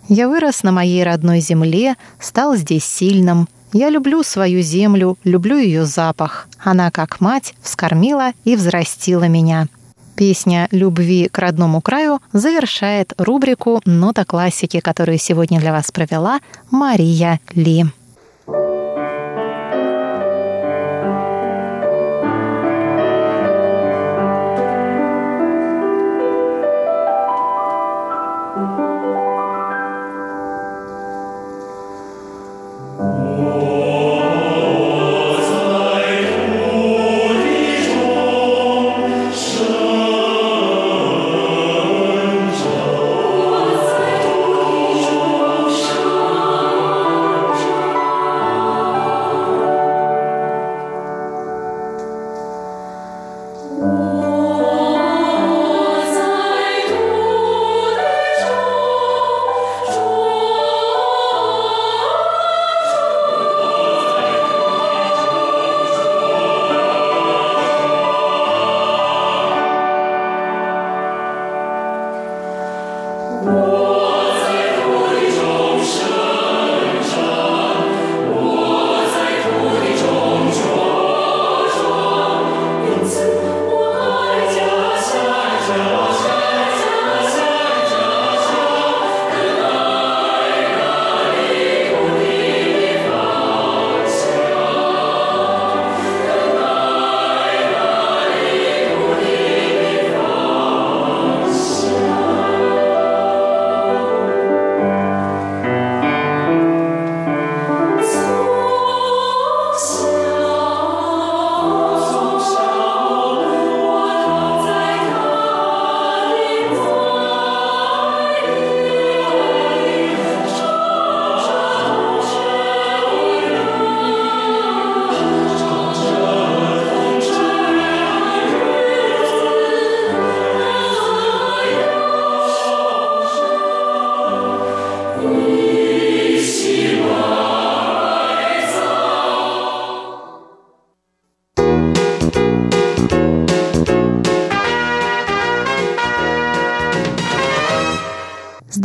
[0.09, 3.49] «Я вырос на моей родной земле, стал здесь сильным.
[3.73, 6.49] Я люблю свою землю, люблю ее запах.
[6.59, 9.69] Она, как мать, вскормила и взрастила меня.
[10.21, 16.41] Песня «Любви к родному краю» завершает рубрику «Нота классики», которую сегодня для вас провела
[16.71, 17.87] Мария Ли.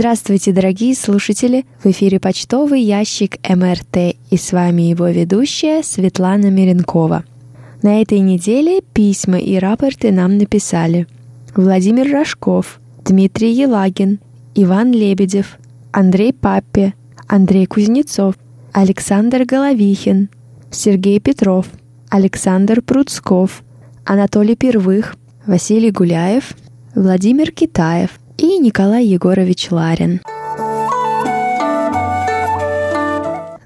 [0.06, 1.66] Здравствуйте, дорогие слушатели!
[1.84, 7.24] В эфире почтовый ящик МРТ и с вами его ведущая Светлана Миренкова.
[7.82, 11.08] На этой неделе письма и рапорты нам написали
[11.56, 14.20] Владимир Рожков, Дмитрий Елагин,
[14.53, 15.58] Иван Лебедев,
[15.91, 16.93] Андрей Паппе,
[17.28, 18.36] Андрей Кузнецов,
[18.74, 20.30] Александр Головихин,
[20.70, 21.66] Сергей Петров,
[22.10, 23.64] Александр Пруцков,
[24.06, 25.16] Анатолий Первых,
[25.47, 26.53] Василий Гуляев,
[26.93, 30.21] Владимир Китаев– и Николай Егорович Ларин.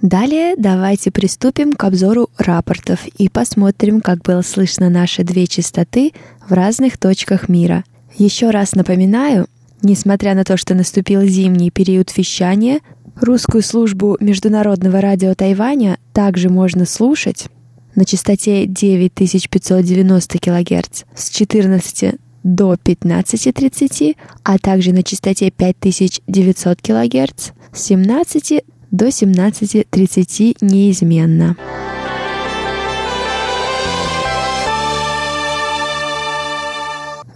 [0.02, 6.14] Далее давайте приступим к обзору рапортов и посмотрим, как было слышно наши две частоты
[6.48, 7.84] в разных точках мира.
[8.16, 9.48] Еще раз напоминаю,
[9.82, 12.80] несмотря на то, что наступил зимний период вещания,
[13.20, 17.48] русскую службу Международного радио Тайваня также можно слушать
[17.96, 27.82] на частоте 9590 кГц с 14 до 15.30, а также на частоте 5900 кГц с
[27.84, 31.56] 17 до 17.30 неизменно.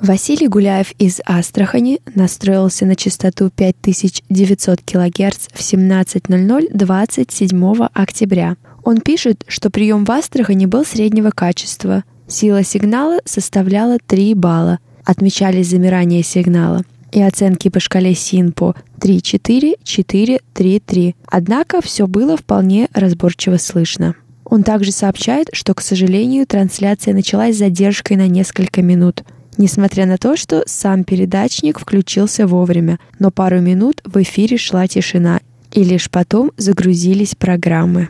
[0.03, 8.57] Василий Гуляев из Астрахани настроился на частоту 5900 кГц в 17.00 27 октября.
[8.83, 12.03] Он пишет, что прием в Астрахани был среднего качества.
[12.27, 14.79] Сила сигнала составляла 3 балла.
[15.05, 21.15] Отмечались замирание сигнала и оценки по шкале СИНПО 3-4, 4-3-3.
[21.27, 24.15] Однако все было вполне разборчиво слышно.
[24.45, 29.23] Он также сообщает, что, к сожалению, трансляция началась с задержкой на несколько минут.
[29.57, 35.41] Несмотря на то, что сам передатчик включился вовремя, но пару минут в эфире шла тишина,
[35.71, 38.09] и лишь потом загрузились программы.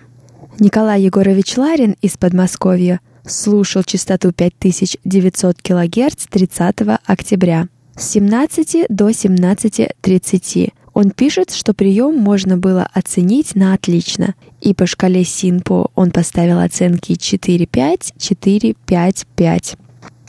[0.59, 10.73] Николай Егорович Ларин из Подмосковья слушал частоту 5900 кГц 30 октября с 17 до 17.30.
[10.93, 14.35] Он пишет, что прием можно было оценить на отлично.
[14.61, 19.77] И по шкале СИНПО он поставил оценки 4-5, 4-5-5.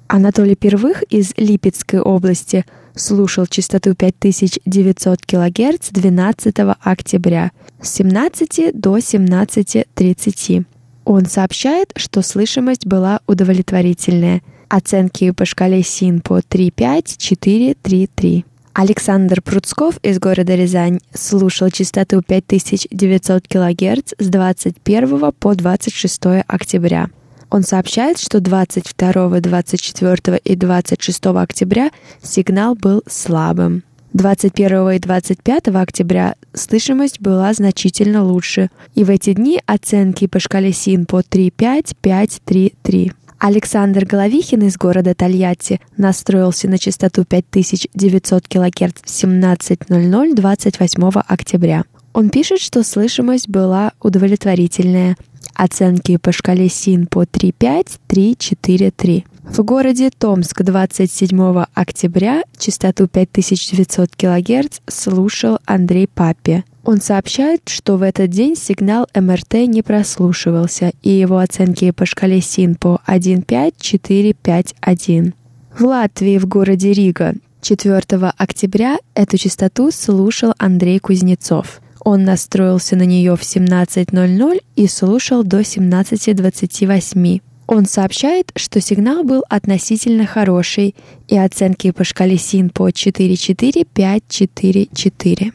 [0.06, 2.64] Анатолий Первых из Липецкой области
[2.94, 10.64] слушал частоту 5900 кГц 12 октября с 17 до 17.30.
[11.04, 14.42] Он сообщает, что слышимость была удовлетворительная.
[14.68, 18.44] Оценки по шкале СИНПО 3.5, 4, 3, 3.
[18.72, 27.08] Александр Пруцков из города Рязань слушал частоту 5900 кГц с 21 по 26 октября.
[27.50, 31.90] Он сообщает, что 22, 24 и 26 октября
[32.20, 33.84] сигнал был слабым.
[34.14, 40.72] 21 и 25 октября слышимость была значительно лучше, и в эти дни оценки по шкале
[40.72, 43.12] СИН по 3,5, 5, 3, 3.
[43.40, 51.84] Александр Головихин из города Тольятти настроился на частоту 5900 кГц в 17.00 28 октября.
[52.12, 55.16] Он пишет, что слышимость была удовлетворительная.
[55.54, 59.24] Оценки по шкале СИН по 3.5, 3, 4, 3.
[59.54, 66.64] В городе Томск 27 октября частоту 5900 кГц слушал Андрей Папе.
[66.82, 72.40] Он сообщает, что в этот день сигнал МРТ не прослушивался, и его оценки по шкале
[72.40, 75.34] СИН по 1.5-4-5-1.
[75.78, 78.00] В Латвии, в городе Рига, 4
[78.36, 81.80] октября эту частоту слушал Андрей Кузнецов.
[82.00, 87.40] Он настроился на нее в 17.00 и слушал до 17.28.
[87.66, 90.94] Он сообщает, что сигнал был относительно хороший,
[91.28, 95.52] и оценки по шкале СИН по 4.4-5-4-4.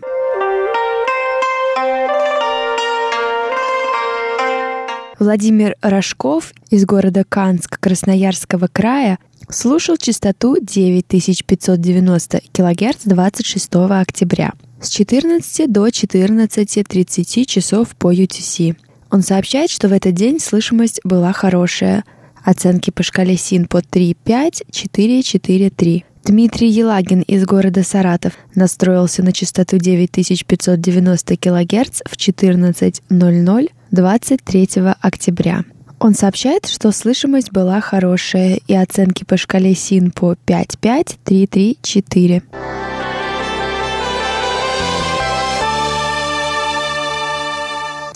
[5.20, 9.18] Владимир Рожков из города Канск Красноярского края
[9.50, 18.78] слушал частоту 9590 кГц 26 октября с 14 до 14.30 часов по UTC.
[19.12, 22.04] Он сообщает, что в этот день слышимость была хорошая.
[22.44, 26.06] Оценки по шкале СИН по 3,5, 4, 4, 3.
[26.26, 34.70] Дмитрий Елагин из города Саратов настроился на частоту 9590 кГц в 14.00 23
[35.02, 35.64] октября.
[36.00, 42.44] Он сообщает, что слышимость была хорошая и оценки по шкале СИН по 5.5, 3.3, 4.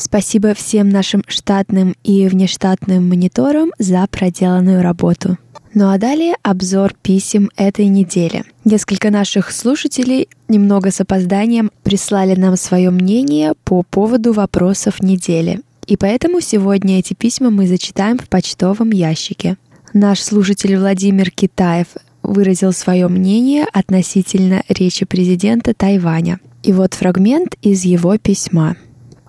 [0.03, 5.37] Спасибо всем нашим штатным и внештатным мониторам за проделанную работу.
[5.73, 8.43] Ну а далее обзор писем этой недели.
[8.65, 15.61] Несколько наших слушателей немного с опозданием прислали нам свое мнение по поводу вопросов недели.
[15.87, 19.55] И поэтому сегодня эти письма мы зачитаем в почтовом ящике.
[19.93, 21.87] Наш слушатель Владимир Китаев
[22.23, 26.41] выразил свое мнение относительно речи президента Тайваня.
[26.61, 28.75] И вот фрагмент из его письма.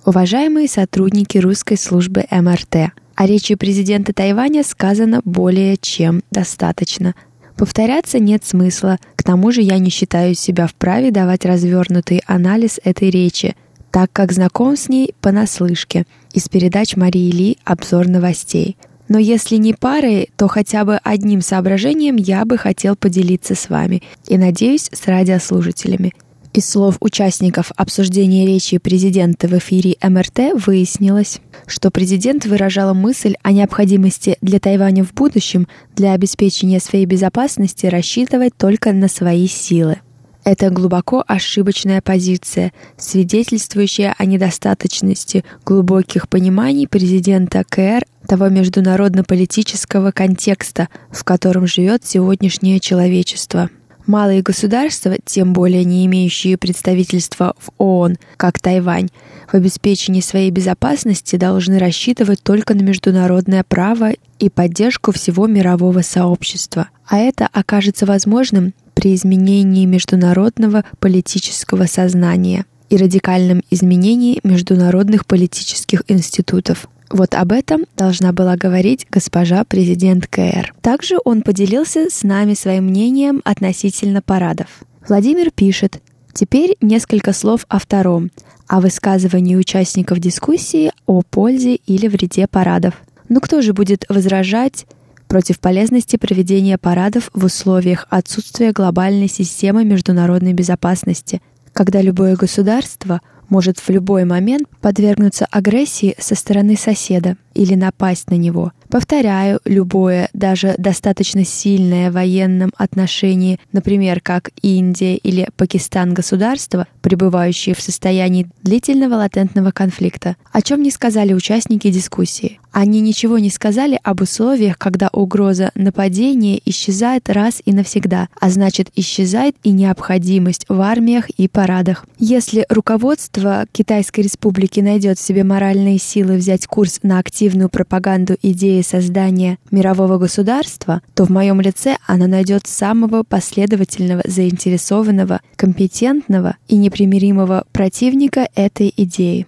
[0.07, 7.15] Уважаемые сотрудники русской службы МРТ, о речи президента Тайваня сказано более чем достаточно.
[7.57, 13.09] Повторяться нет смысла, к тому же я не считаю себя вправе давать развернутый анализ этой
[13.09, 13.57] речи,
[13.91, 18.77] так как знаком с ней понаслышке из передач Марии Ли «Обзор новостей».
[19.09, 24.03] Но если не парой, то хотя бы одним соображением я бы хотел поделиться с вами
[24.29, 26.13] и, надеюсь, с радиослушателями–
[26.55, 33.51] из слов участников обсуждения речи президента в эфире МРТ выяснилось, что президент выражал мысль о
[33.51, 39.99] необходимости для Тайваня в будущем для обеспечения своей безопасности рассчитывать только на свои силы.
[40.45, 51.25] Это глубоко ошибочная позиция, свидетельствующая о недостаточности глубоких пониманий президента КР того международно-политического контекста, в
[51.25, 53.71] котором живет сегодняшнее человечество.
[54.07, 59.09] Малые государства, тем более не имеющие представительства в ООН, как Тайвань,
[59.51, 66.89] в обеспечении своей безопасности должны рассчитывать только на международное право и поддержку всего мирового сообщества.
[67.07, 72.67] А это окажется возможным при изменении международного политического сознания.
[72.95, 76.89] И радикальном изменении международных политических институтов.
[77.11, 80.75] Вот об этом должна была говорить госпожа президент КР.
[80.81, 84.69] Также он поделился с нами своим мнением относительно парадов.
[85.07, 86.01] Владимир пишет,
[86.35, 88.33] Теперь несколько слов о втором,
[88.67, 92.95] о высказывании участников дискуссии о пользе или вреде парадов.
[93.29, 94.85] Ну кто же будет возражать
[95.29, 101.41] против полезности проведения парадов в условиях отсутствия глобальной системы международной безопасности,
[101.75, 103.21] когда любое государство
[103.51, 110.29] может в любой момент подвергнуться агрессии со стороны соседа или напасть на него– Повторяю, любое,
[110.35, 118.47] даже достаточно сильное в военном отношении, например, как Индия или Пакистан государства, пребывающие в состоянии
[118.63, 122.61] длительного латентного конфликта, о чем не сказали участники дискуссии.
[122.71, 128.91] Они ничего не сказали об условиях, когда угроза нападения исчезает раз и навсегда, а значит
[128.97, 132.05] исчезает и необходимость в армиях и парадах.
[132.19, 138.84] Если руководство Китайской Республики найдет в себе моральные силы взять курс на активную пропаганду идеи
[138.85, 147.65] создания мирового государства, то в моем лице она найдет самого последовательного, заинтересованного, компетентного и непримиримого
[147.73, 149.47] противника этой идеи.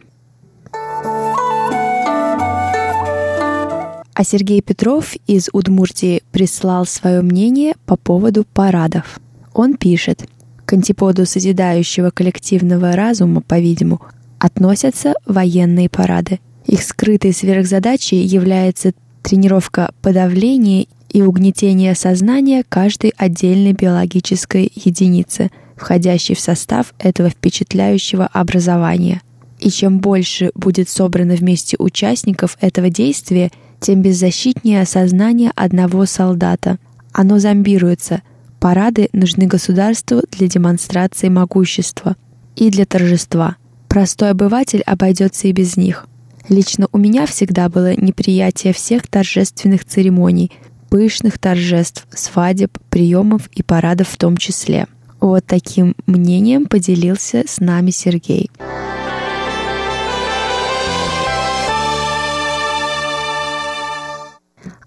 [4.19, 9.21] А Сергей Петров из Удмуртии прислал свое мнение по поводу парадов.
[9.53, 10.27] Он пишет,
[10.65, 14.01] к антиподу созидающего коллективного разума, по-видимому,
[14.39, 16.41] относятся военные парады.
[16.65, 18.93] Их скрытой сверхзадачей является
[19.27, 29.23] тренировка подавления и угнетения сознания каждой отдельной биологической единицы, входящей в состав этого впечатляющего образования.
[29.59, 33.51] И чем больше будет собрано вместе участников этого действия,
[33.81, 36.79] тем беззащитнее сознание одного солдата.
[37.13, 38.23] Оно зомбируется.
[38.61, 42.17] Парады нужны государству для демонстрации могущества
[42.55, 43.57] и для торжества.
[43.89, 46.07] Простой обыватель обойдется и без них.
[46.49, 50.53] Лично у меня всегда было неприятие всех торжественных церемоний,
[50.89, 54.87] пышных торжеств, свадеб, приемов и парадов в том числе.
[55.21, 58.51] Вот таким мнением поделился с нами Сергей.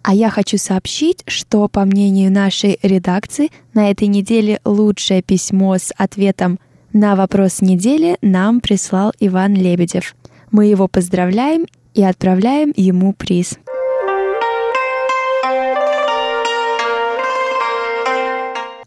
[0.02, 5.94] А я хочу сообщить, что, по мнению нашей редакции, на этой неделе лучшее письмо с
[5.96, 6.58] ответом
[6.94, 10.16] на вопрос недели нам прислал Иван Лебедев.
[10.52, 13.60] Мы его поздравляем и отправляем ему приз.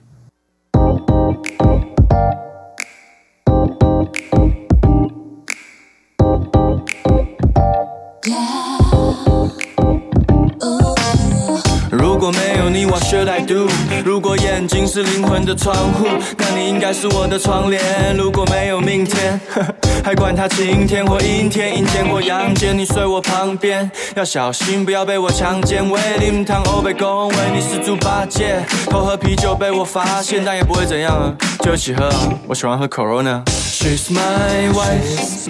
[12.87, 13.67] What should I do？
[14.05, 16.07] 如果眼睛是灵魂的窗户，
[16.37, 18.15] 那你应该是我的窗帘。
[18.15, 19.39] 如果没有明天，
[20.03, 25.87] 还管它晴天或阴天，阴天或阳间，你睡我旁边，要小心不要被我强奸。
[25.89, 31.33] 威林堂欧被恭维，你是猪八戒，偷喝啤酒被我发现，但也不会怎样啊，
[31.63, 32.15] 就一起喝啊，
[32.47, 33.43] 我喜欢喝 Corona。
[33.45, 35.47] She's my wife，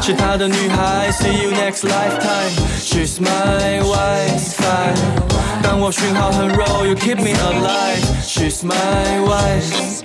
[0.00, 2.52] 其他的女孩，See you next lifetime。
[2.78, 5.31] She's my wife。
[5.61, 10.01] 当我讯号很弱，You keep me alive。She's my wife。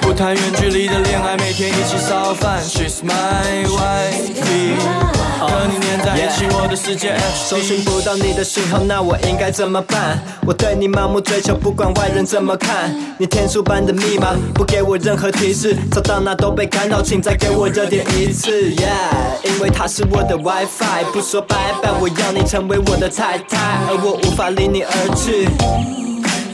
[0.00, 2.62] 不谈远距离的恋爱，每天一起烧饭。
[2.62, 5.13] She's my wife。
[5.47, 7.15] 和你粘在一起，我的世界。
[7.35, 10.17] 搜寻不到你的信号，那我应该怎么办？
[10.47, 12.95] 我对你盲目追求，不管外人怎么看。
[13.17, 18.71] 你天书般的密码，不给我任何提示，走到哪都被干扰，请再给我热点一次。
[18.71, 23.57] Yeah，因为它是我的 WiFi，不说拜拜，我要你成为我的太太，
[23.89, 24.45] 而我无法。
[24.55, 25.49] 离你而去，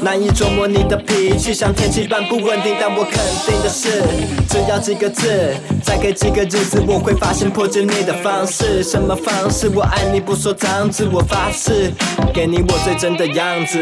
[0.02, 2.76] 难以琢磨你的脾气，像天气般不稳定。
[2.80, 3.14] 但我肯
[3.45, 4.04] 定的是，
[4.49, 8.84] 只要几个字，再给几个日子，我会发现破解你的方式。
[8.84, 9.70] 什么方式？
[9.70, 11.91] 我爱你不说脏字，我发誓，
[12.34, 13.78] 给你我最真的样子。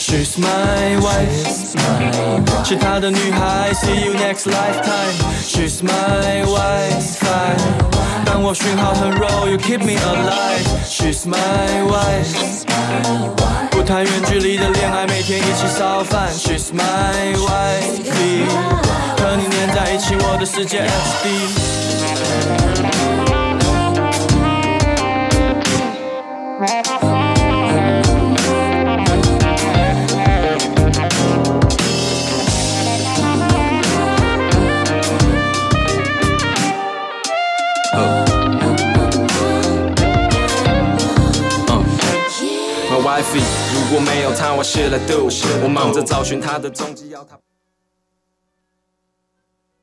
[0.00, 5.14] She's my wife，其他的女孩，See you next lifetime。
[5.46, 7.99] She's my wife。
[8.32, 10.62] 当我讯号很弱，You keep me alive。
[10.86, 12.62] She's my wife。
[13.72, 16.28] 不谈远距离的恋爱，每天一起烧饭。
[16.32, 18.06] She's my wife。
[19.18, 21.26] 和你黏在一起，我的世界 HD。
[43.22, 45.28] 如果没有他我卸了度
[45.62, 47.38] 我忙着找寻他的踪迹要他